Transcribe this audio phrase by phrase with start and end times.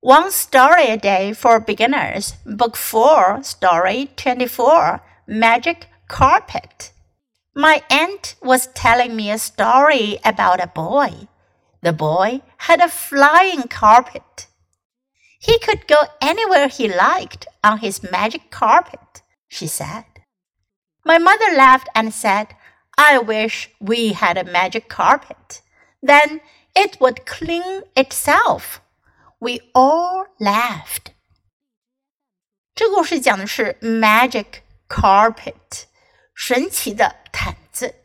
[0.00, 6.92] One Story a Day for Beginners, Book 4, Story 24 Magic Carpet.
[7.52, 11.26] My aunt was telling me a story about a boy.
[11.82, 14.46] The boy had a flying carpet.
[15.40, 20.04] He could go anywhere he liked on his magic carpet, she said.
[21.04, 22.54] My mother laughed and said,
[22.96, 25.60] I wish we had a magic carpet.
[26.00, 26.40] Then
[26.76, 28.80] it would clean itself
[29.39, 31.13] We all laughed.
[32.73, 34.45] 这故事讲的是 magic
[34.87, 35.83] carpet，
[36.33, 37.95] 神奇的毯子。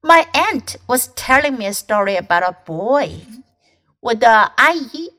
[0.00, 3.20] My aunt was telling me a story about a boy。
[4.00, 5.12] 我的阿姨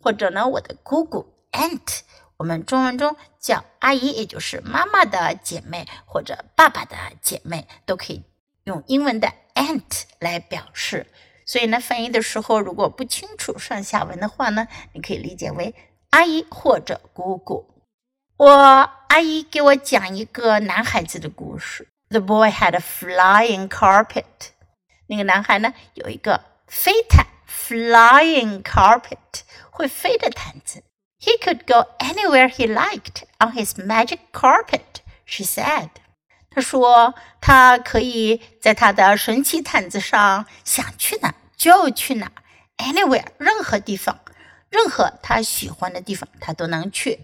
[0.00, 2.00] 或者呢我的姑姑 aunt，
[2.36, 8.24] 我们中文中叫阿姨，也就是妈妈的姐妹或者爸爸的姐妹，都可以
[8.64, 11.06] 用英文的 aunt 来表示。
[11.45, 15.73] 所以呢，翻译的时候如果不清楚上下文的话呢，你可以理解为
[16.11, 17.69] 阿姨或者姑姑。
[18.37, 18.47] 我
[19.09, 21.87] 阿姨给我讲一个男孩子的故事。
[22.09, 24.51] The boy had a flying carpet。
[25.07, 30.83] 那个男孩呢有一个飞毯，flying carpet 会飞的毯子。
[31.19, 35.89] He could go anywhere he liked on his magic carpet, she said.
[36.53, 42.31] 他说：“他可以在他的神奇毯子上想去哪就去哪
[42.77, 44.19] ，anywhere 任何地方，
[44.69, 47.19] 任何他喜欢的地方他都能去。”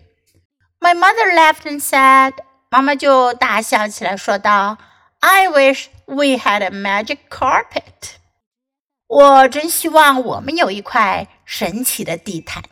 [0.82, 2.34] My mother laughed and said，
[2.70, 4.78] 妈妈就大笑起来，说道
[5.20, 8.16] ：“I wish we had a magic carpet。”
[9.08, 12.64] 我真希望我们有一块神奇的地毯。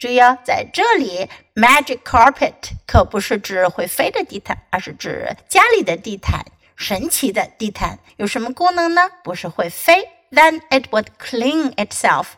[0.00, 2.54] 注意哦，在这里，magic carpet
[2.86, 6.42] 可不是指会飞的地毯，而是指家里的地毯。
[6.74, 9.02] 神奇的地毯有什么功能呢？
[9.22, 12.28] 不是会飞，then it would clean itself。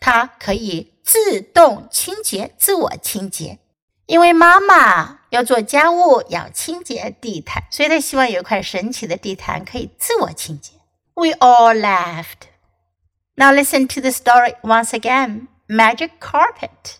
[0.00, 3.60] 它可以自动清洁，自我清洁。
[4.06, 10.72] 因为妈妈要做家务，要清洁地毯，所以她希望有一块神奇的地毯可以自我清洁。
[11.14, 12.48] We all laughed.
[13.36, 15.46] Now listen to the story once again.
[15.68, 16.96] Magic carpet.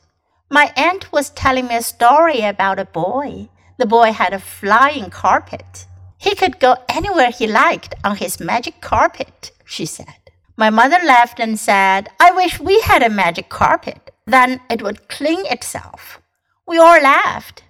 [0.52, 3.48] My aunt was telling me a story about a boy.
[3.78, 5.86] The boy had a flying carpet.
[6.18, 10.30] He could go anywhere he liked on his magic carpet, she said.
[10.58, 14.10] My mother laughed and said, I wish we had a magic carpet.
[14.26, 16.20] Then it would clean itself.
[16.66, 17.62] We all laughed.